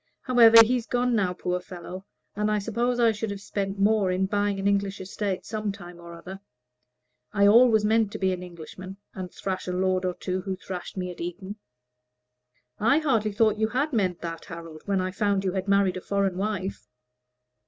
However, 0.21 0.63
he's 0.65 0.87
gone 0.87 1.13
now, 1.15 1.33
poor 1.33 1.59
fellow; 1.59 2.07
and 2.35 2.49
I 2.49 2.57
suppose 2.57 2.99
I 2.99 3.11
should 3.11 3.29
have 3.29 3.39
spent 3.39 3.77
more 3.77 4.09
in 4.09 4.25
buying 4.25 4.59
an 4.59 4.67
English 4.67 4.99
estate 4.99 5.45
some 5.45 5.71
time 5.71 5.99
or 5.99 6.15
other. 6.15 6.39
I 7.33 7.45
always 7.45 7.85
meant 7.85 8.11
to 8.13 8.17
be 8.17 8.33
an 8.33 8.41
Englishman, 8.41 8.97
and 9.13 9.31
thrash 9.31 9.67
a 9.67 9.71
lord 9.71 10.03
or 10.03 10.15
two 10.15 10.41
who 10.41 10.55
thrashed 10.55 10.97
me 10.97 11.11
at 11.11 11.21
Eton." 11.21 11.57
"I 12.79 12.97
hardly 12.97 13.31
thought 13.31 13.59
you 13.59 13.67
could 13.67 13.77
have 13.77 13.93
meant 13.93 14.21
that, 14.21 14.45
Harold, 14.45 14.81
when 14.87 15.01
I 15.01 15.11
found 15.11 15.43
you 15.43 15.51
had 15.51 15.67
married 15.67 15.97
a 15.97 16.01
foreign 16.01 16.35
wife." 16.35 16.87